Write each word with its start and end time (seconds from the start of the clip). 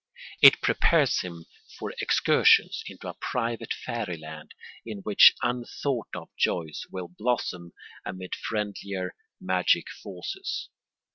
It 0.41 0.63
prepares 0.63 1.19
him 1.21 1.45
for 1.77 1.93
excursions 2.01 2.83
into 2.87 3.07
a 3.07 3.13
private 3.13 3.71
fairy 3.71 4.17
land 4.17 4.55
in 4.83 5.01
which 5.03 5.35
unthought 5.43 6.07
of 6.15 6.29
joys 6.35 6.87
will 6.91 7.07
blossom 7.09 7.73
amid 8.03 8.33
friendlier 8.33 9.13
magic 9.39 9.91
forces. 9.91 10.69